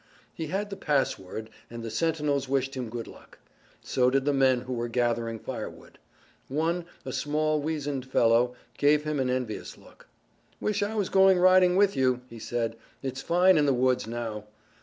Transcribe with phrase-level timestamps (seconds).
[0.33, 3.37] He had the password, and the sentinels wished him good luck.
[3.83, 5.99] So did the men who were gathering firewood.
[6.47, 10.07] One, a small, weazened fellow, gave him an envious look.
[10.59, 12.77] "Wish I was going riding with you," he said.
[13.03, 14.45] "It's fine in the woods now."